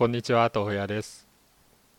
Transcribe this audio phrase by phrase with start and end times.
[0.00, 1.26] こんにちは、豆腐屋です。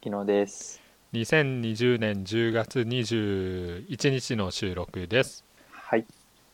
[0.04, 0.82] 昨日です。
[1.14, 5.44] 2020年10月21日の収録です。
[5.70, 6.06] はい。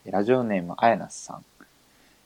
[0.04, 1.44] ラジオネームあやなすさん。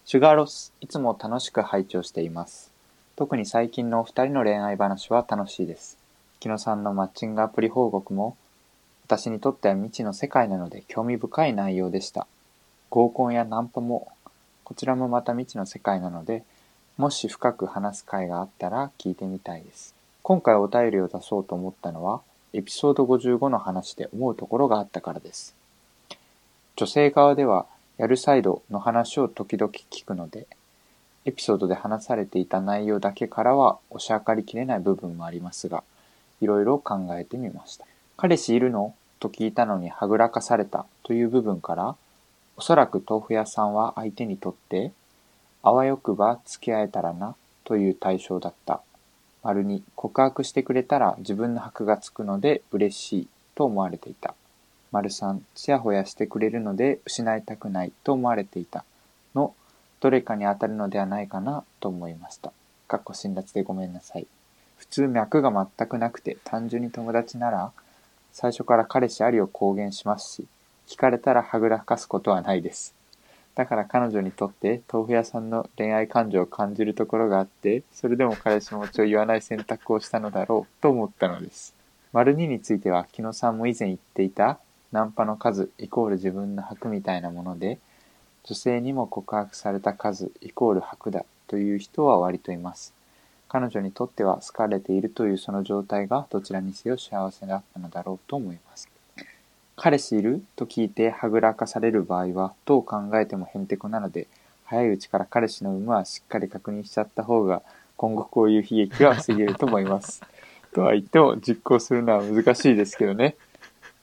[0.05, 2.73] シュガーロス、いつも楽しく拝聴しています。
[3.15, 5.99] 特に最近のお二人の恋愛話は楽しいです。
[6.41, 8.37] 木野さんのマッチングアプリ報告も、
[9.07, 12.27] 私にとっては未知の世界なので興味深い内容でした。
[12.91, 14.09] 合コンやナンパも、
[14.65, 16.43] こちらもまた未知の世界なので、
[16.99, 19.95] もし深く話す会があったら聞いてみたいです。
[20.23, 22.21] 今回お便りを出そうと思ったのは、
[22.53, 25.55] エピソード55の話で思うところがあったからです。
[26.77, 27.67] 女性側では、
[27.99, 30.47] やるサイドの話を時々聞くので、
[31.25, 35.83] エピソードで話されていた内容だけからは押し量りきれない部分もありますが、
[36.41, 37.87] いろいろ考えてみました。
[38.17, 38.95] 彼氏いるの？
[39.19, 41.97] と聞いたのにはぐらかされたという部分から、
[42.57, 44.93] おそらく豆腐屋さんは相手にとって、
[45.63, 48.81] あわよくば付き合えたらなという対象だった。
[49.43, 54.35] 丸に告白してくれたら自分の箔がつくので嬉しいと思われていた。
[54.91, 58.85] 丸3、ちやほやしてくれるので失いたくないと思われていた。
[59.35, 59.55] の、
[60.01, 62.53] どれかに当たるのではないかなと思いました。
[62.89, 64.27] かっこ辛辣でごめんなさい。
[64.77, 67.73] 普通脈が全くなくて単純に友達なら、
[68.33, 70.47] 最初から彼氏ありを公言しますし、
[70.89, 72.95] 聞かれたらはぐらかすことはないです。
[73.55, 81.75] だから彼女にとって豆腐屋さんの恋愛感情を感じるところがあって、それでも彼氏持ちを言わない選択をしたのだろうと思ったのです。
[82.13, 84.59] 丸2については、木野さんも以前言っていた
[84.91, 87.79] ナンパの数イコール自分の箔みたいなもので、
[88.45, 92.95] 女性にも告白された数イコール箔だという人は割といます。
[93.49, 98.92] 彼女にとっては好かれているというその状態がどちらにせよ幸せだったのだろうと思います。
[99.77, 104.27] 彼氏いると聞いてはぐらかされる場合はどう考えてもへんてこなので
[104.65, 107.63] 早いうちから彼氏の有無はしっかり確認しちゃった方が
[107.97, 110.23] 今後こういう悲劇は防げると思います。
[110.75, 113.37] とは言っても実行するのは難しいですけどね。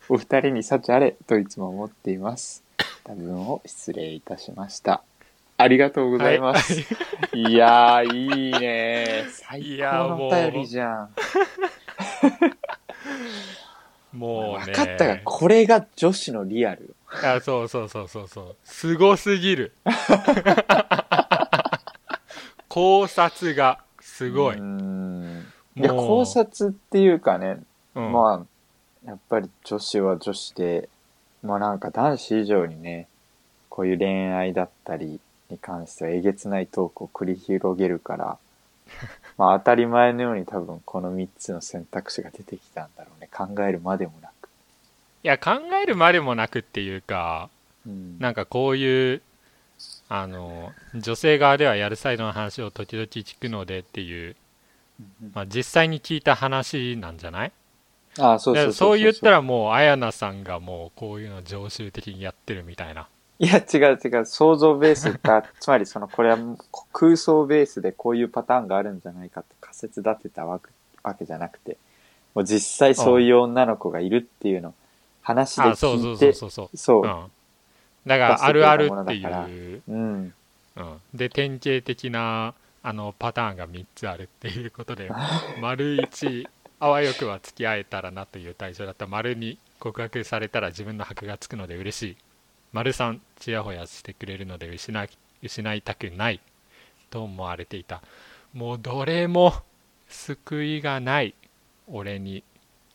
[0.07, 2.63] お二人に幸あれといつも思っています。
[3.03, 5.01] 多分を失礼いたしました。
[5.57, 6.79] ありがとうございます。
[7.33, 11.09] い、やー、いいね最高のお便りじゃん。
[14.13, 14.73] もうね。
[14.73, 16.89] 分かったが、これが女子のリアルよ。
[17.23, 18.55] あ、そうそうそうそうそう。
[18.63, 19.73] すごすぎる。
[22.67, 24.57] 考察がすごい。
[24.57, 27.61] いや、考察っていうかね、
[27.95, 28.45] うんま
[29.05, 30.89] あ、やっぱり女子は女子で、
[31.41, 33.07] まあなんか男子以上にね、
[33.69, 38.37] こういう恋愛だったりに関してはえげつないトークを繰り広げるから、
[39.39, 43.29] まあ当たり前のように多分この3つの選択肢が出てきたんだろうね。
[43.31, 44.49] 考えるまでもなく。
[45.23, 45.51] いや、考
[45.81, 47.49] えるまでもなくっていうか、
[47.87, 48.19] うん。
[48.19, 49.21] なんかこういう、
[50.09, 54.35] あの、女性側ではやるサイドの話を時々聞くのでっていう、
[54.99, 57.51] うんまあ、実際に聞いた話なんじゃない？
[58.19, 63.07] ああ、そうそうそう言ったらもう、綾菜さんがもうこういうの常習的にやってるみたいな。
[63.39, 64.25] いや、違う違う。
[64.25, 65.43] 想像ベースだ。
[65.59, 66.37] つまりその、これは
[66.91, 70.67] 空想ベースでこういうパターンがあるんじゃないかって仮説立てたわけ
[71.03, 71.77] わけじゃなくて、
[72.35, 74.73] もう実際そういう女の子がいるっていうのを
[75.21, 76.77] 話であ、そうそう聞いて、そうそうそう。
[76.77, 77.31] そううん。
[78.05, 80.33] だから、あるあるっていう、うん。
[80.75, 81.01] うん。
[81.13, 85.09] で、典型的な、あの、パターンが3つあるっていうことで、
[85.61, 86.45] 丸1、
[86.81, 89.07] あわよくは付き合えたらなという対象だった。
[89.07, 92.17] 丸2、告白されたら自分の箔がつくので嬉しい。
[92.71, 95.09] 丸3、ちやほやしてくれるので失い
[95.41, 96.39] 失いたくない。
[97.09, 98.01] と思われていた。
[98.53, 99.53] もうどれも
[100.07, 101.33] 救いがない。
[101.87, 102.43] 俺に。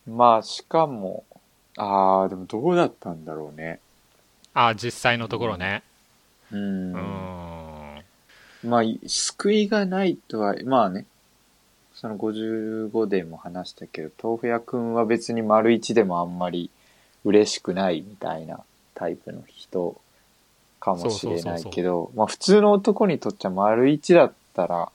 [0.07, 1.23] まあ、しかも、
[1.77, 3.79] ああ、でもどうだったんだろうね。
[4.53, 5.83] あ、実際のところね。
[6.51, 6.57] う。
[6.57, 8.03] うんーん。
[8.63, 11.05] まあ、救いがないとは、まあね、
[11.93, 16.69] その55でも話したけど、豆腐屋くんは別に丸一でもあんまり
[17.23, 18.59] 嬉しくないみたいな
[18.93, 19.54] タイプの人
[20.79, 24.89] かもしれないけど、まあ普通の男にとっちゃ丸一だったら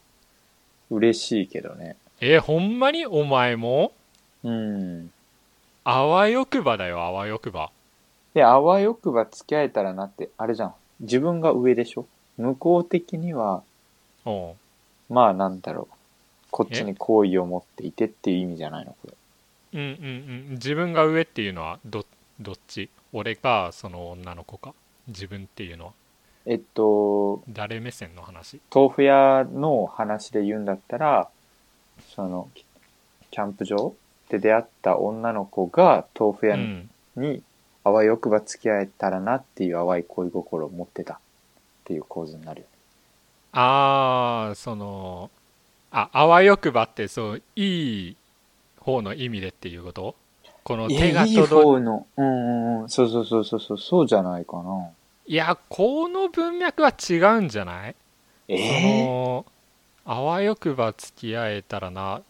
[0.91, 1.97] 嬉しいけどね。
[2.21, 3.07] え、ほんまに？
[3.07, 3.93] お前も？
[4.45, 5.11] うん。
[5.85, 7.71] あわよくばだよ、あわよくば。
[8.35, 10.75] で、あわよくば付き合えたらなって、あれじゃん。
[11.01, 12.07] 自分が上でしょ？
[12.37, 13.63] 向こう的には、
[14.27, 14.53] うん。
[15.09, 15.95] まあなんだろう。
[16.51, 18.95] こっちに好意を持っていてっていう意味じゃないの？
[19.03, 19.15] これ。
[19.73, 20.51] うんうんうん。
[20.53, 22.05] 自分が上っていうのはど、
[22.41, 22.91] どっち？
[23.13, 24.75] 俺か、その女の子か？
[25.09, 25.93] 自分っていうのは？
[26.47, 28.61] えっと、誰目線の話？
[28.75, 31.29] 豆腐屋の話で言うんだったら、
[32.15, 32.65] その、キ
[33.31, 33.95] キャンプ場
[34.29, 36.91] で出会った女の子が豆腐屋うん。
[37.17, 37.43] に
[37.83, 41.19] あわよくば付き合えたらなっていう淡い恋心を持ってたっ
[41.85, 42.79] ていう構図になるよね。
[43.53, 45.31] あー、その、
[45.91, 48.17] ああわよくばってそういい
[48.79, 50.15] 方の意味でっていうこと？
[50.63, 54.91] この手がいい届方の、うんうんうん、そうそうそうそうそう、そうじゃないかな。
[55.27, 57.95] いやこの文脈は違うんじゃない？
[58.49, 59.47] えそえの
[60.05, 62.23] あわよくば付き合えたらな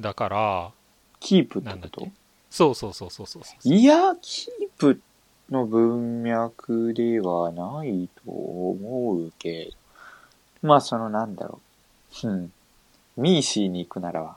[0.00, 0.70] だから
[1.20, 2.00] キープってなんだっけ？
[2.00, 2.12] こと
[2.50, 3.74] そうそうそうそうそうそう。
[3.74, 5.00] いや、キープ
[5.50, 9.66] の文脈ではないと思うけ
[10.62, 10.68] ど。
[10.68, 11.60] まあ、そのなんだろ
[12.24, 12.28] う。
[12.28, 12.52] うん。
[13.18, 14.34] MECE に行くなら、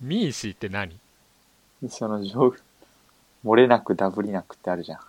[0.00, 0.98] MECE って何？
[1.88, 2.54] その上、
[3.44, 4.98] 漏れなくダブりなくってあるじゃん。
[4.98, 5.04] は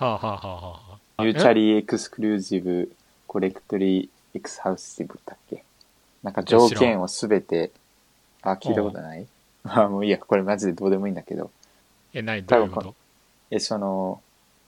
[0.00, 0.80] あはあはあは
[1.18, 1.22] あ。
[1.22, 2.90] Mutually exclusive
[3.26, 5.64] collectivelyエクスハウシブだっけ？
[6.22, 7.70] なんか条件をすべて、
[8.42, 9.26] あ、聞いたことない？
[9.64, 11.50] あ、もういいや、これマジでどうでもいいんだけど。
[12.12, 12.94] え何どういうこと？
[13.50, 14.20] え、その、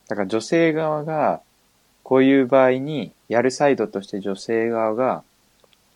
[0.08, 1.40] だから女性側が、
[2.02, 5.22] こういう場合に、やるサイドとして女性側が、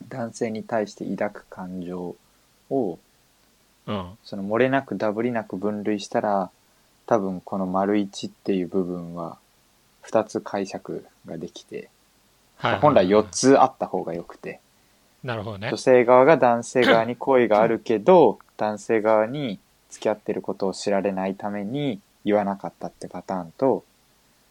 [0.09, 2.15] 男性に対して抱く感情
[2.71, 2.99] を、
[3.87, 4.19] うん。
[4.25, 6.51] その漏れなくダブりなく分類したら、
[7.07, 9.39] 多分この丸一っていう部分は、
[10.01, 11.89] 二つ解釈ができて、
[12.57, 12.79] はい。
[12.79, 14.61] 本来四つあった方が良くて、
[15.25, 15.69] なるほどね。
[15.69, 19.59] 女性側が男性側に好意があるけど、男性側に
[19.91, 23.85] 付き合ってることを知られないために言わなかったってパターンと、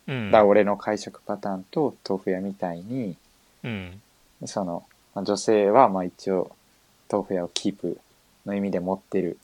[0.08, 0.32] うん。
[0.32, 3.16] だから俺の解釈パターンと豆腐屋みたいに、
[3.64, 4.02] うん。
[4.46, 4.84] その、
[5.14, 6.52] まあ女性はまあ一応
[7.12, 8.00] 豆腐屋をキープ
[8.46, 9.38] の意味で持ってる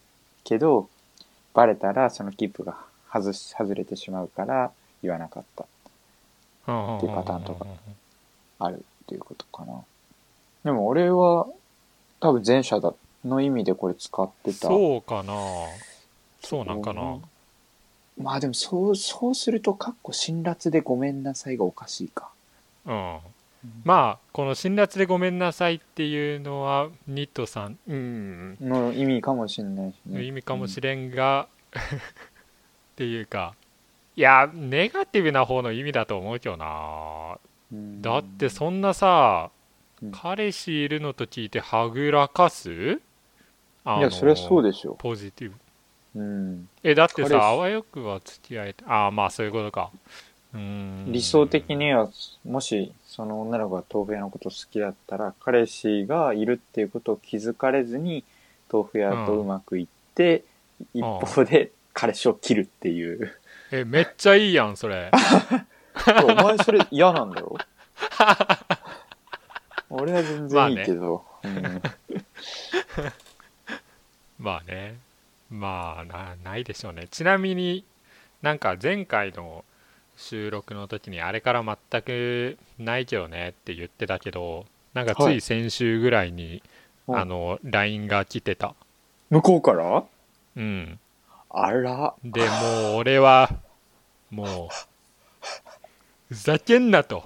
[0.44, 0.90] けど、
[1.54, 2.78] バレたらそのキープが
[3.12, 5.64] 外し、外れてしまうから言わなかった。
[5.64, 5.68] っ
[7.00, 7.66] ていうパターンとか
[8.60, 9.82] あるっていうことかな。
[10.64, 11.48] でも俺は
[12.20, 12.94] 多分前者だ
[13.26, 14.68] の意味でこれ使ってた。
[14.68, 15.34] そうかな
[16.42, 17.24] そうなんかなうん
[18.20, 22.30] まあでもそう、そうすると、かっこ辛辣でごめんなさいがおかしいか。
[22.86, 23.18] うん
[23.84, 30.18] まあこの「辛辣でごめんなさい」っていうのはニットさん、うん、の意味かもしれないしね。
[30.18, 33.56] の意味かもしれんが、 っていうか。
[34.16, 37.38] いやネガティブな方の意味だと思うけどな。
[37.72, 38.02] うん。
[38.02, 39.50] だってそんなさ、
[40.02, 40.12] うん。
[40.12, 42.72] 彼氏いるのと聞いてはぐらかす？
[43.86, 44.96] いや、そりゃそうでしょ。
[45.00, 45.56] ポジティブ。
[46.16, 46.70] うん。
[46.84, 49.92] えだってさあわよくは付き合えてああまあそういうことか
[50.54, 52.10] 理想的には、
[52.44, 58.24] もし、その女の子が豆腐屋のこと好きだったら、彼氏がいるっていうことを気づかれずに、
[58.72, 60.44] 豆腐屋とうまくいって、
[60.94, 63.36] 一方で彼氏を切るっていう。
[63.72, 65.12] えめっちゃいいやんそれ。
[66.24, 67.58] お前それ嫌なんだろ
[69.90, 71.26] 俺は全然いいけど。
[71.44, 71.82] うん。
[74.40, 74.98] まあね。
[75.50, 77.08] まあなないでしょうね。
[77.10, 77.84] ちなみに
[78.42, 79.66] なんか前回の
[80.22, 85.38] 収録の時にあれから全くないけどねって言ってたけどなんかつはい。
[85.38, 86.62] い先週ぐらいに、
[87.08, 87.18] うん。
[87.18, 88.76] あの LINE が来てた。
[89.30, 90.04] 向こうから？
[90.58, 91.00] うん。
[91.50, 92.14] あら。
[92.24, 92.50] でもう
[92.98, 93.50] 俺は
[94.30, 94.68] もう
[96.28, 97.24] ふざけんなと。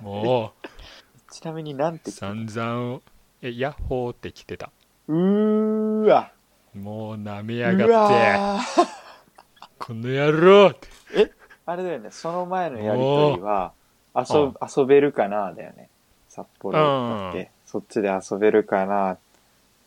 [0.00, 0.52] も
[1.30, 3.00] ちなみになんうて散々
[3.42, 4.70] えヤッホーって来てた。
[5.06, 6.32] うーわ。
[6.74, 8.86] もうなめうやがって。
[9.78, 10.74] この野郎っ
[11.14, 11.32] て
[11.66, 13.72] あれだよね、その前のやりとりは、
[14.14, 15.88] 遊遊べるかなだよね。
[16.28, 17.46] 札幌だっけ、うん。
[17.66, 19.18] そっちで遊べるかなっ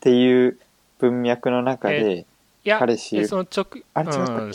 [0.02, 0.60] ていう
[1.00, 2.26] 文脈の中で、い
[2.64, 4.54] や彼氏いるえその直あれ違ったっけ、うん。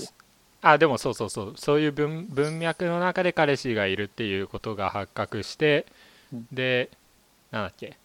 [0.63, 1.55] あでもそうそうそう。
[1.57, 5.87] そういう文文脈の中で彼氏がいるっていうことが発覚して、
[6.33, 6.47] うん。
[6.53, 6.91] で
[7.51, 7.97] なんだっけ。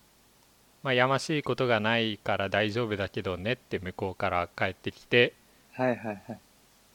[0.81, 5.33] まあやましいことがないから大丈夫だけどねって向こうから帰ってきて
[5.73, 6.39] はいはいはい。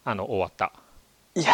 [0.07, 0.73] あの終わった。
[1.35, 1.52] いや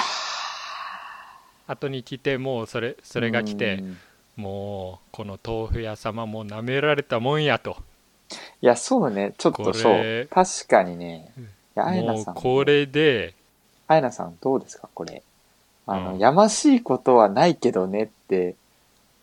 [1.71, 3.99] 後に来てもうそれそれが来てうん
[4.37, 7.77] もうこの豆腐屋様も舐められたもんやと
[8.63, 10.27] いや、そうね、ちょっとそこうれ。
[10.27, 11.33] 確かにね
[11.75, 12.35] あやなさん。
[12.35, 13.35] これで
[13.89, 15.23] あやなさんどうですかこれ。
[15.87, 18.55] あの、うんやましいことはないけどねって、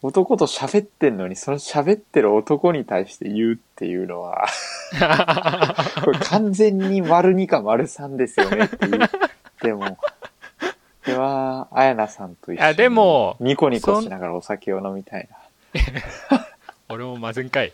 [0.01, 4.46] 男と喋ってんのに、その喋ってる男に対して言うっていうのは、
[6.04, 9.10] これ完全に丸2か丸3ですよねって言っ
[9.62, 9.98] ても、こ
[11.08, 12.60] れは、あやなさんと一緒に。
[12.60, 15.38] いやでもニコニコしながらお酒を飲みたいな。
[16.90, 17.74] 俺もまずんかい い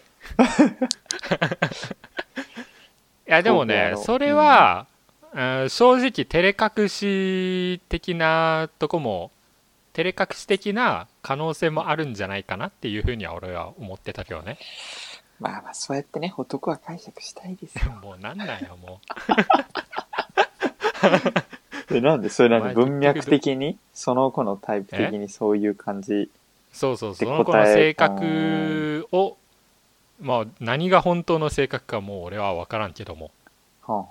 [3.26, 4.94] やでもねそれは、うん
[5.68, 9.32] 正直照れ隠し的なとこも
[9.94, 14.60] 照れ隠し的な可能性もあるんじゃないかなっていうふうには俺は思ってたけどね
[15.40, 17.92] まあまあ、そうやってね、男は解釈したいですよ。
[18.02, 19.02] もうなんなんよも
[21.94, 23.78] で、なんで、それなのお前文脈的に？
[23.94, 26.14] その子のタイプ的にそういう感じ？
[26.14, 26.30] う
[26.72, 29.38] そうそうそでの子の性格を
[30.20, 33.32] まあ何が本当の性格かもう俺は分からんけども。
[33.86, 34.06] は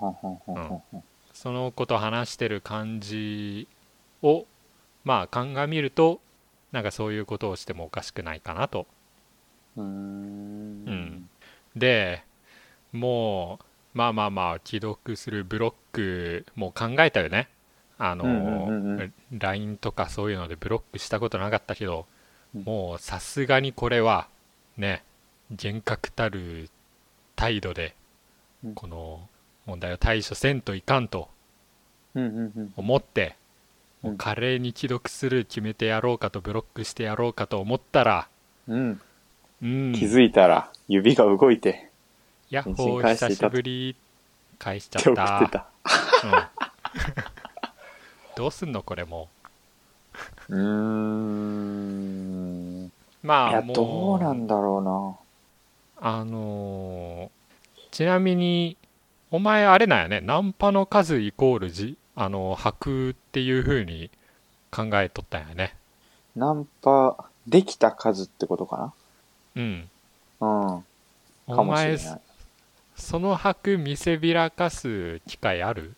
[0.59, 0.81] ん。
[1.33, 3.67] その子と話してる感じ
[4.21, 4.45] を
[5.03, 6.21] まあ鑑みると
[6.71, 8.85] なんかそういうことをしてもおかしくないかなと。
[9.75, 9.85] うーん。
[9.85, 9.87] う
[10.91, 11.29] ん。
[11.75, 12.23] で
[12.91, 17.47] もうまあまあまあ既読するブロックも考えたよね
[18.05, 19.13] あの、うんうんうんうん。
[19.31, 22.05] LINE とかそういうのでブロックしたことなかったけど、
[22.53, 22.63] うん。
[22.63, 24.27] もうさすがにこれは
[24.77, 25.03] ね
[25.51, 26.69] 厳格たる
[27.35, 27.95] 態度で
[28.65, 28.75] うん。
[28.75, 29.27] この
[29.65, 31.29] 問題を対処せんといかんと
[32.15, 33.37] 思って
[34.01, 38.27] もううん華麗に既読する決めてやろうかとブロックしてやろうかと思ったら
[38.67, 39.01] うん。
[39.61, 39.93] うん。
[39.93, 41.89] 気づいたら指が動いて
[42.49, 43.95] ヤッホ返信ー久しぶり。
[44.59, 45.39] 返しちゃった。
[45.39, 45.65] 振ってた。
[46.23, 47.32] うん
[48.35, 49.29] どうすんのこれも。
[50.49, 52.85] うーん。
[52.85, 53.75] うまあもう。
[53.75, 55.17] どうなんだろ
[56.05, 57.29] あのー
[57.91, 58.75] ちなみに
[59.31, 60.21] お前あれなんやね。
[60.21, 64.09] ナンパの数イコールじあの白っていう風に
[64.71, 65.75] 考えとったんやね。
[66.35, 68.93] うなナンパできた数ってことか
[69.55, 69.89] うん。
[70.41, 70.83] なうん。
[71.59, 71.97] お前
[72.95, 75.93] その白見せびらかす機会ある？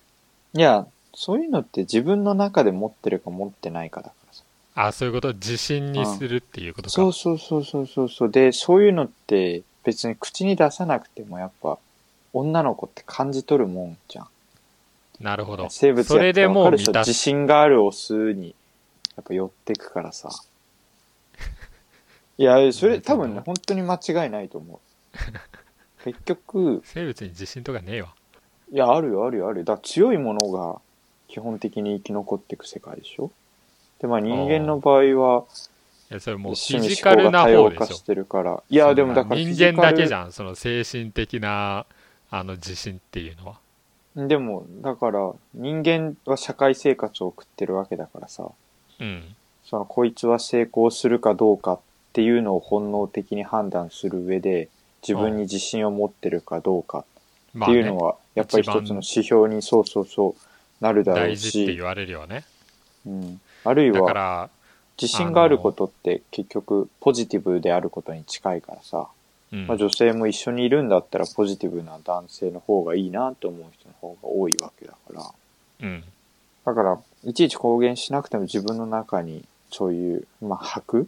[0.54, 4.44] いやそういうのって自分の中で持ってるか持ってないかだからさ。
[4.76, 5.34] あそういうこと？
[5.34, 6.92] 自信にするっていうことか。
[6.92, 8.32] そうそうそうそうそうそう。
[8.32, 11.78] でそういうのって別に口に出さなくてもやっぱ
[12.34, 14.28] 女の子って感じ取るもんじゃん。
[15.22, 15.68] なるほど。
[15.70, 18.54] 生物それでもう自信があるオスに
[19.16, 20.30] やっぱ寄ってくからさ。
[22.38, 24.80] いやそれ多分ね本当に間違いないと思う。
[26.04, 28.14] 結局 生物に自信とかねえわ。
[28.74, 29.64] いやあるよあるよあるよ。
[29.64, 30.82] だから強いものが
[31.28, 33.32] 基本的に生き残っていく世界でしょ？
[34.00, 35.46] でまあ人間の場合は
[36.12, 37.64] いやそれもうフィジカルな方でしょ？
[37.72, 38.64] 様化してるから。
[38.70, 41.86] いやでもだから人間だけじゃゃんその精神的な
[42.30, 43.60] あの自信っていうのは。
[44.22, 48.48] んでもだから人間は社会生活を送ってるわけだからさ。
[49.00, 49.36] うん。
[49.66, 51.80] そのこいつは成功するかどうかっ
[52.14, 54.70] ていうのを本能的に判断する上で
[55.02, 57.04] 自分に自信を持ってるかどうか
[57.60, 60.36] っていうのはやっぱり一つの指標にそうそうそう
[60.82, 62.44] なるだろう大事ってし言われるよね。
[63.06, 64.50] うん、あるいだかはら
[65.02, 69.08] 自信があることって結局ポジティブであることに近いからさ、
[69.52, 69.68] うん。
[69.68, 75.32] まあ、女性も一緒にいるんだったらポジティブな男性の方がいいなと思う人の方が多いわけだから。
[75.82, 76.04] うん。
[76.66, 81.08] だからいちいち公言しなくても自分の中にそういう、まあ、箔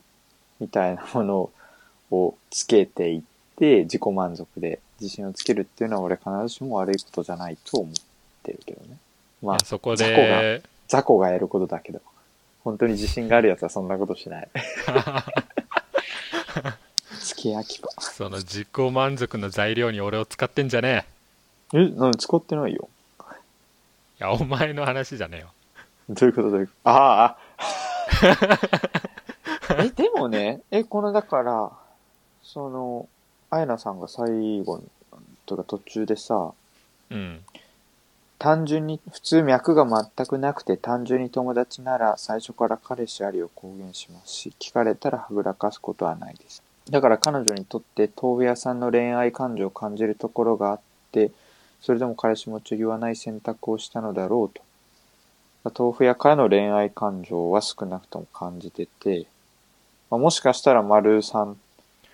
[0.60, 1.50] みたいなもの
[2.12, 3.22] をつけていっ
[3.58, 7.94] て自己満足で自信をつけるっていうのは俺必ずしも悪いことじゃないと思っ
[8.44, 8.98] てるけどね
[9.42, 12.02] まあそこ雑魚で雑魚がやることだけど。
[12.64, 14.50] 本当に自信があるやつはそんなことしない。
[17.24, 21.06] 付け焼き場その自己満足の材料に俺を使ってんじゃね
[21.74, 21.78] え。
[21.80, 22.90] え何使ってないよ。
[24.20, 25.48] いやお前の話じゃねえよ。
[26.10, 26.90] どういうことどういうこと？
[26.90, 27.38] ああ
[29.84, 31.72] えでもねえこのだから
[32.44, 33.08] その
[33.50, 34.82] あやなさんが最後
[35.46, 36.52] とか途中でさ
[37.12, 37.44] うん
[38.40, 46.62] 単純に普通脈が全くなくて単純に友達なら最初から彼氏ありを公言しますし聞かれたらはぐらかすことはないです。
[46.90, 50.80] だから彼女にとって豆腐屋さんの恋愛感情を感じるところがあっ
[51.12, 51.32] て
[51.82, 54.68] それでも彼氏もちょ言わない選択をしたのだろうと。
[55.78, 59.26] 豆腐屋からの恋愛感情は少なくとも感じてて、
[60.10, 61.58] まあ、もしかしたら丸さん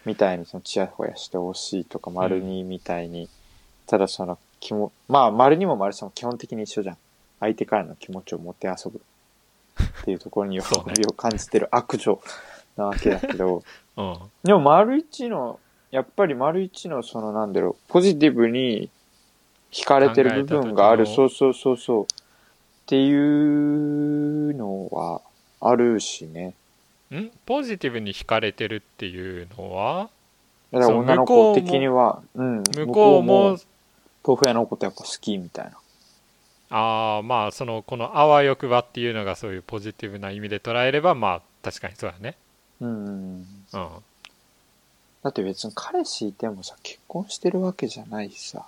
[0.06, 3.30] みたいにそのチヤホヤしてほしいとか丸二みたいに、
[3.86, 6.98] ただその気もまあ丸二も丸さんも基本的に一緒じゃん。
[7.42, 9.02] 相手からの気持ちを持って遊ぶ。
[10.02, 12.22] っていうところに喜びを感じてる悪女
[12.78, 13.64] なわけだけど。
[13.98, 14.18] うん。
[14.44, 15.60] でも丸一の
[15.92, 18.90] やっぱり丸一のそのなんだろうポジティブに
[19.72, 21.06] 惹かれてる部分がある。
[21.08, 22.04] そうそうそうそう。
[22.04, 22.08] っ
[22.86, 25.22] ていうのは
[25.60, 26.54] あるしね。
[27.14, 27.32] ん？
[27.46, 30.10] ポジティブに惹かれてるっていうのは？
[30.72, 32.22] だから女の子的には。
[32.36, 32.64] うん。
[32.64, 33.58] 向こうも
[34.26, 35.72] 豆腐屋のことやっぱ好きみたいな。
[36.70, 42.36] ああまあそのこのあわよくばっていうのがそういうポジティブな意味で捉えればまあ確かにそうだね。
[42.82, 43.90] うんうん
[45.22, 48.66] だって別に彼氏いてもさ結婚してるわけじゃないしさ。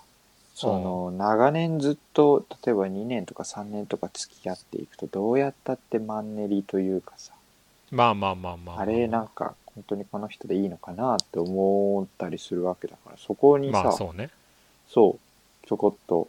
[0.54, 7.34] その長年ずっと例えば2年とか3年とか付き合っていくとどうやったってマンネリというかさ。
[7.92, 8.80] まあまあまあまあ。
[8.80, 14.30] あれなんか本当にこの人でいいのかなって思ったりするわけだからそこにさ、まあそうね。
[14.88, 15.25] そう
[15.66, 16.28] ちょこっと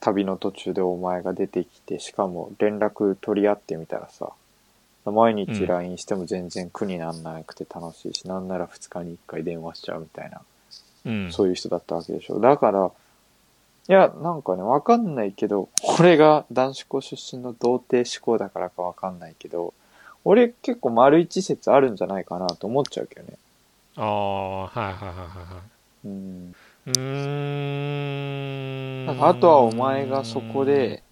[0.00, 4.32] 旅の途中でお前が出てきてしかも連絡取り合ってみたらさ
[5.04, 10.40] 毎日うん LINE しても全然苦になんなくて楽しいし、なんなら2日に1回電話しちゃうみたいな
[11.06, 12.40] うんそういう人だったわけでしょ。
[12.40, 12.90] だから、
[13.88, 19.72] いや、なんかね、わかんないけど、これが男子校出身の童貞思考だからかわかんないけど、
[20.24, 23.38] 俺結構丸一説あるんじゃないかなと思っちゃうけどね。
[23.94, 25.60] ああはいはいはいはいは
[26.04, 26.54] いうん。
[26.86, 27.00] うー
[29.02, 31.02] んなんかあとはお前がそこで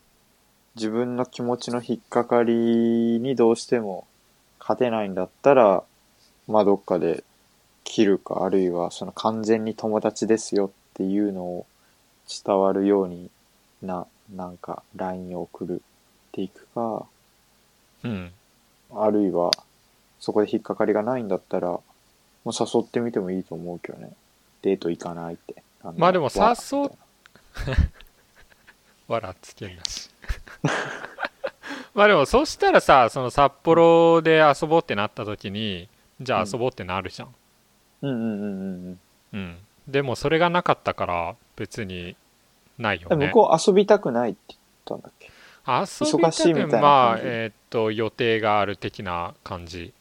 [0.77, 4.07] 自分の気持ちの引っかかりにどうしても
[4.61, 5.83] 勝てないんだったら、
[6.47, 7.25] まあどっかで
[7.85, 11.67] 切るか、あるいはその完全に友達ですよっていうのを
[12.45, 13.31] 伝わるように
[13.83, 17.05] な、なんか LINE を送るっていくか、
[18.05, 18.31] うん
[18.97, 19.51] あるいは
[20.21, 21.83] そこで引っかかりがないんだったら、も
[22.47, 24.13] う誘ってみてもいいと思うけどね。
[24.63, 25.64] デート行かないって。
[25.97, 26.89] まあでもわら誘っみ
[27.67, 27.85] たいな
[29.09, 30.11] わらつけんなし。
[31.95, 35.89] まあでもそしたらさその札幌で遊ぼうってなった時に
[36.21, 37.35] じゃあ遊ぼうってなるじゃん。
[38.03, 38.11] うん。
[38.11, 38.57] うんうんうんう
[38.91, 39.01] ん。
[39.33, 42.17] うん、でもそれがなかったから別に
[42.79, 43.27] ないよね。
[43.27, 45.27] 向こう遊びたくないって言ったんだっけ？
[45.67, 49.93] 遊びた忙しいみたいなまあえーっと予定がある的な感じ。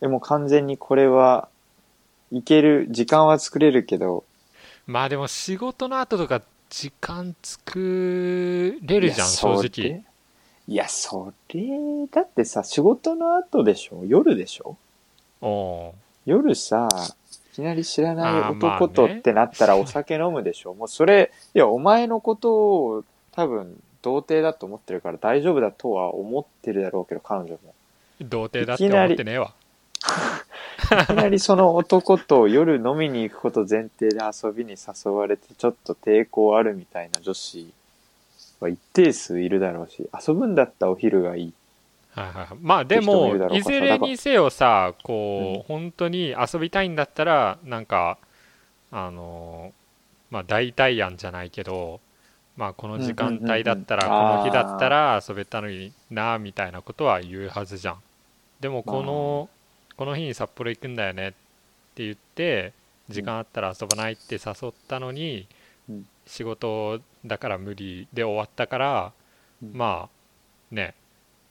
[0.00, 1.48] でも完全にこれは
[2.30, 4.24] いける時間は作れるけど
[4.86, 10.02] まあでも仕事の後とか時間作れるじゃん正直。
[10.66, 11.62] いやそれ
[12.10, 14.04] だってさ仕事の後でしょ？
[14.06, 14.76] 夜でしょ？
[15.40, 15.92] おう。
[16.26, 16.88] 夜さ
[17.52, 27.74] いきなり知らない男とねってなったらお酒飲むでしょ、 もうそれいやお前のことを多分童貞だと思ってるから大丈夫だとは思ってるだろうけど彼女も。
[28.20, 29.52] 童貞だって思ってねえわ
[31.02, 37.72] いきなりその男と夜飲みに行くこと前提で遊びに誘われてちょっと抵抗あるみたいな女子
[38.60, 41.52] は一定数いるだろうし遊ぶんだったらお昼がいい。
[42.12, 48.18] はいはいはい、まあで人もいずれにせよさこう、本当に遊びたいんだったらなんか
[48.92, 49.72] あの
[50.30, 52.00] まあ代替案じゃないけど
[52.56, 54.38] まあこの時間帯だったらうんうんうんうん。
[54.38, 57.96] この日だったら遊べたのになみたいなことは言うはずじゃん。
[58.60, 59.48] でもこの
[59.96, 61.28] この日に札幌行くんだよね。
[61.28, 61.30] っ
[61.94, 62.72] て言って
[63.08, 65.46] 時間あったら遊ばないって誘ったのに、
[65.88, 66.06] うん。
[66.26, 69.12] 仕事だから無理で終わったから、
[69.62, 69.72] うん。
[69.74, 70.08] ま
[70.72, 70.94] あね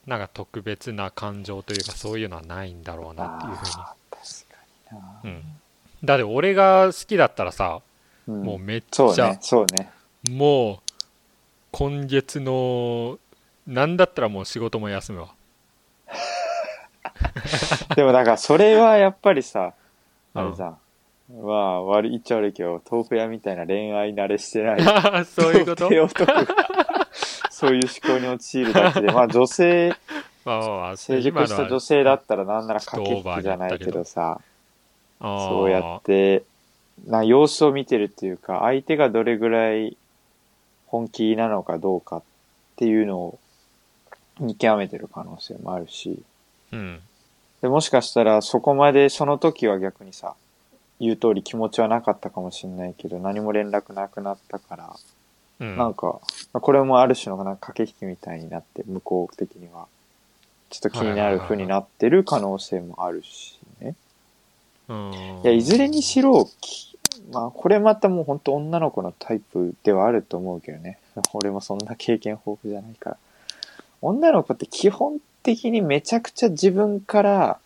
[0.06, 3.70] なんか特別な感情というかそういうのはないんだろうなっていうふうに。
[3.70, 3.94] 確か
[4.92, 5.42] にな、うん。
[6.04, 7.80] だって俺が好きだったらさ、
[8.26, 8.42] うん。
[8.42, 9.90] もうめっちゃ、ねそうね。
[10.30, 10.78] もう
[11.70, 13.18] 今月の
[13.66, 15.33] なんだったらもう仕事も休むわ
[17.96, 19.72] でもだからそれはやっぱりさ
[20.34, 20.46] うん。
[20.46, 20.74] あれさ、
[21.42, 24.82] まあ悪い言っちゃ悪いけど豆腐屋みたいな恋愛慣れしてない。
[25.24, 25.86] そういうこと？
[25.88, 26.44] 男が
[27.50, 29.12] そういう思考に陥るだけで。
[29.12, 29.94] まあ女性
[30.44, 34.40] まあ成熟した女性だったらなんなら駆け引きじゃないけどさ
[35.20, 36.42] そうやって
[37.06, 39.96] な様子を見てるっていうか相手がどれぐらい
[40.86, 42.22] 本気なのかどうかっ
[42.76, 43.38] ていうのを
[44.38, 46.20] 見極めてる可能性もあるし。
[46.72, 47.00] うん
[47.64, 50.34] でもしかしたらそこまでその時は逆にさ
[51.00, 54.94] 言う通り気持ちはなかったかもしれないけど何も連絡なくなったから、
[55.60, 56.20] うんなんか
[56.52, 59.86] これもある種のなんか駆け引きみたいになって向こう的には
[60.68, 63.94] ちょっと気になる風になってる可能性もあるしね。
[64.88, 66.98] うんいや、いずれにしろ、き
[67.32, 70.98] まあ、これまたもう本当女の子のタイプではあると思うけどね。
[71.32, 73.16] 俺もそんな経験豊富じゃないから。
[74.02, 77.58] 女の子って基本的にめちゃくちゃ自分から、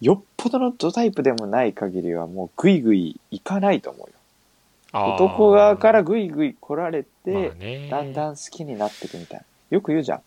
[0.00, 5.14] よっぽどのドタイプでもない限りはもうグイグイいかないと思うよ。
[5.14, 9.44] 男側からグイグイ来られて、まあねだんだん好きになっていくみたいな。
[9.70, 10.22] よく言うじゃん。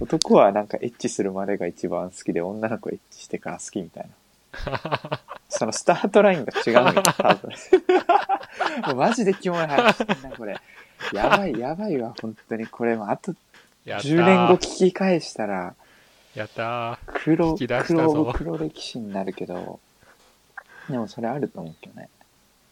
[0.00, 5.20] 男はなんかエッチするまでが一番好きで、女の子エッチしてから好きみたいな。
[5.50, 7.50] そのスタートラインが違うのよ、多分。
[8.86, 10.56] もうマジでキモい話してんな、これ。
[11.12, 12.66] やばい、やばいわ、本当に。
[12.66, 13.34] これもあと
[13.84, 15.74] やった10年後ー聞き返したら、
[16.38, 16.98] やったー。
[17.04, 18.32] 黒、引き出したぞ。
[18.34, 19.80] 黒、黒歴史になるけど、
[20.88, 22.08] でもそれあると思うけどね。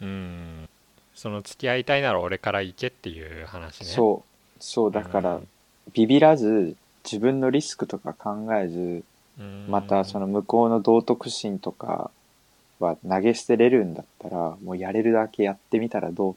[0.00, 0.68] うん。
[1.14, 3.87] その付き合いたいなら俺から行けっていう話ね。
[3.87, 5.48] そう、そう、だからうん、
[5.92, 9.05] ビビらず、自分のリスクとか考えず、
[9.38, 9.66] うん。
[9.68, 12.11] またその向こうの道徳心とか
[12.79, 16.37] は投げ捨てれるんだったらもうやれるだけやってみたらどうっ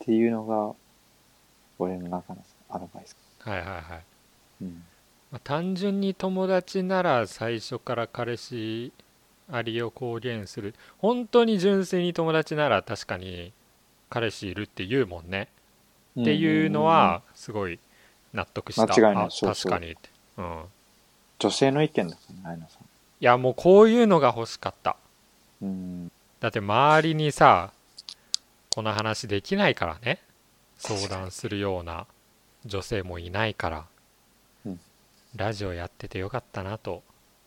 [0.00, 0.74] ていうのが
[1.78, 3.82] 俺の中のアドバイス、はいはいはい。
[4.62, 4.84] うん、
[5.34, 8.92] まあ単純に友達なら最初から彼氏
[9.50, 10.76] ありを公言する。
[10.98, 13.52] 本当に純粋に友達なら確かに
[14.10, 15.48] 彼氏いるって言うもんね、
[16.20, 17.80] っていうのはすごい
[18.32, 18.82] 納得した。
[18.82, 19.28] 間違いない。
[19.28, 19.96] 確かに
[20.36, 20.46] うん、い
[21.40, 22.78] 女性の意見だからね愛菜さ
[23.18, 24.94] やもうこういうのが欲しかった。
[25.62, 26.12] んうん。
[26.38, 27.72] だって周りにさ
[28.72, 30.20] この話できないからね。
[30.78, 32.06] 相談するような
[32.64, 33.84] 女性もいないから、うん
[35.36, 37.02] ラジオやっててよかったなと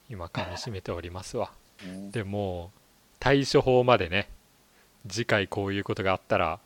[0.09, 1.51] 今かみしめておりますわ。
[1.83, 2.11] うん。
[2.11, 2.71] でも
[3.19, 4.29] 対処法までね
[5.07, 6.59] 次回こういうことがあったら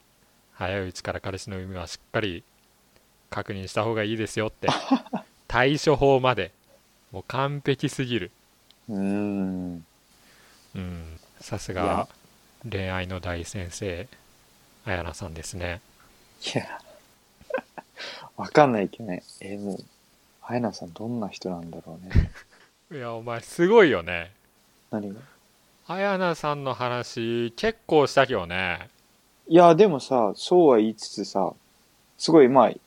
[0.54, 2.44] 早いうちから彼氏の有無はしっかり
[3.30, 4.68] 確認した方がいいですよって。
[5.48, 6.52] 対処法まで。
[7.12, 8.32] もう完璧すぎる。
[8.90, 9.86] うーん。
[10.76, 11.20] うん。
[11.42, 12.08] さすが
[12.70, 14.08] 恋愛の大先生
[14.86, 15.82] 綾菜さんですね。
[16.56, 16.80] いや。
[18.38, 19.24] わかんないけどね。
[19.42, 19.84] えもう
[20.44, 22.32] あやなさんどんな人なんだろうね。
[22.92, 24.32] いやお前すごいよね。
[24.92, 25.20] 何が？
[25.88, 28.90] 綾菜さんの話結構したけどね。
[29.48, 31.54] いやでもさそうは言いつつさ
[32.18, 32.80] すごいまあい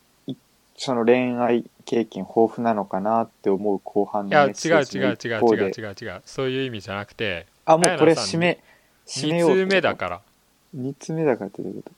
[0.77, 6.23] その恋愛経験豊富なのかなって思う後半のいや違う違う違う違う違う違う。
[6.25, 7.47] そういう意味じゃなくて。
[7.67, 8.59] あもうこれ締め
[9.07, 10.21] 締め2よう通目だから。
[10.77, 11.91] 2つ目だからってどういうこ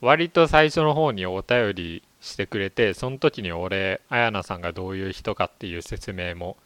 [0.00, 6.56] 割と最初の方にお便りしてくれてその時に俺綾菜さんがどういう人かっていう説明も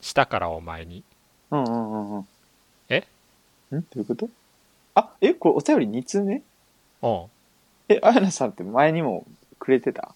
[0.00, 1.04] したからお前に。
[1.50, 2.28] とうんうんうんうん。
[2.88, 3.06] え？
[3.70, 3.70] ん？
[3.70, 4.28] どういうこと？
[4.96, 6.42] あえこれお便り2通目？
[7.02, 7.24] うん。
[7.88, 9.24] えあやなさんって前にも
[9.60, 10.14] くれてた？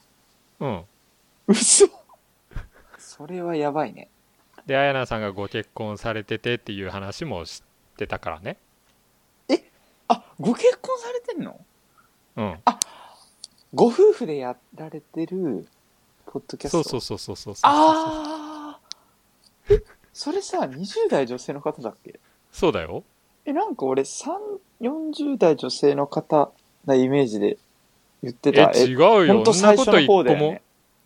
[0.58, 0.82] うん。
[1.46, 1.88] 嘘。
[2.98, 4.08] それはやばいね。
[4.66, 8.56] で綾菜さんがご結婚されててっていう話も知ってたからね。
[10.08, 11.60] あご結婚されてんの？
[12.36, 12.58] うん
[13.74, 15.66] ご夫婦でやられてる
[16.26, 16.82] ポッドキャスト？
[16.82, 17.62] そうそうそうそうそう。
[17.62, 18.80] ああ
[19.70, 19.82] え
[20.12, 22.20] それさ20代女性の方だっけ？
[22.52, 23.02] そうだよ。
[23.44, 24.28] えなんか俺3
[24.80, 26.50] 40代女性の方
[26.84, 27.56] なイメージで
[28.22, 29.26] 言ってえた違うよ。
[29.34, 30.62] ほんとそんなこと最初の一個も方だよね。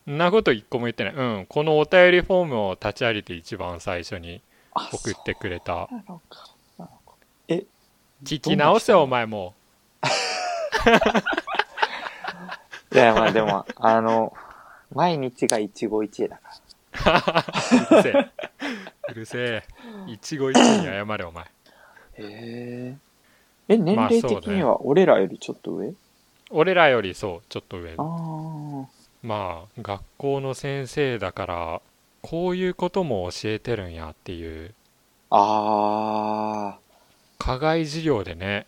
[0.07, 1.15] そんなこと一個も言ってない。
[1.15, 1.47] うん。
[1.49, 4.41] このお便りフォームを立ち上げて一番最初に
[4.75, 5.89] あ送ってくれた。
[5.89, 6.51] そうなのか。
[6.79, 6.97] なのか
[8.25, 9.55] 聞き直せよお前も
[12.97, 14.33] いやまあでもあの
[14.95, 16.43] 毎日が一期一会だか
[17.91, 18.31] うるせえ。
[19.11, 19.65] うるせえ。
[20.07, 21.45] 一期一会に謝れお前。
[21.45, 21.51] らへ
[22.19, 22.97] え
[23.69, 25.93] え年齢的には俺らよりちょっと上、
[26.51, 27.95] 俺らよりそうちょっと上。
[27.99, 28.87] ああ
[29.23, 31.83] まあ学校の先生だから
[32.23, 34.75] こういうことも教えてるんやっていう。
[35.31, 36.79] あ
[37.39, 38.67] 課外授業でね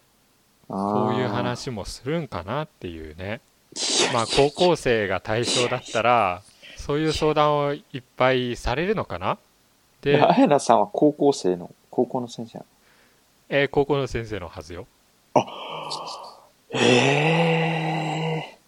[0.69, 3.41] こういうー話もするんかなっていうね
[4.13, 6.43] まあ高校生が対象だったら
[6.77, 9.33] そういう相談をいっぱいされるのかな？
[9.33, 12.61] いでや、あやなさんは高校生の、高校の先生
[13.49, 14.87] えー高校の先生のはずよ。
[16.71, 18.59] ええ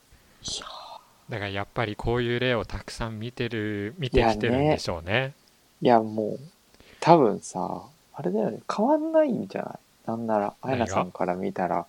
[1.29, 5.33] だからやっぱりこういう例をたくさん見てる見てきてるんでしょうね。
[5.81, 6.41] いや、もう、
[6.99, 7.83] 多分さ、
[8.15, 9.79] あれだよね、変わんないんじゃない？
[10.09, 11.87] なんなら、あやなさんから見たら、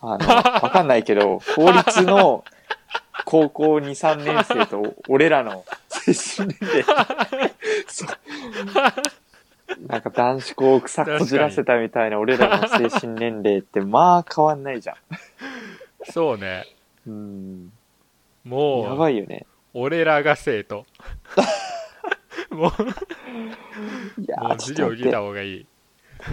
[0.00, 2.44] あの、わかんないけど、法律の
[3.24, 6.12] 高校2、3年生と俺らの精
[6.44, 6.84] 神年齢、
[7.86, 8.06] そ
[9.78, 14.96] うなんか男子校を草こじらせたみたいな俺らの精神年齢って、まあ変わんないじゃん。
[16.10, 16.66] そうね
[17.06, 17.72] うん。
[18.44, 19.46] やもうばいよね。
[19.72, 20.84] 俺らが生徒
[22.50, 25.20] もういやもう授業受けた。
[25.20, 25.66] 方がいい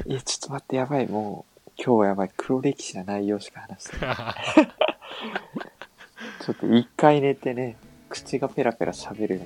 [0.05, 1.07] いや、ちょっと待って、やばい。
[1.07, 2.31] もう、今日はやばい。
[2.37, 4.15] 黒歴史な内容しか話してない。
[6.39, 7.77] ちょっと一回寝てね、
[8.09, 9.41] 口がペラペラ喋るよ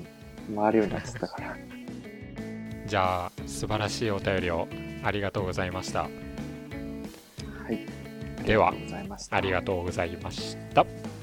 [0.48, 1.56] うに、回るようになってたから。
[2.86, 4.68] じゃあ素晴らしいお便りを
[5.02, 6.08] ありがとうございましたは
[7.70, 8.44] い。
[8.44, 9.36] ではありがとうございました。
[9.36, 11.13] ありがとうございました